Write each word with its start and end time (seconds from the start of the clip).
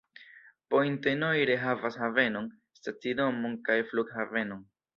Pointe-Noire 0.73 1.57
havas 1.65 1.99
havenon, 2.05 2.49
stacidomon 2.81 3.57
kaj 3.69 3.77
flughavenon. 3.93 4.65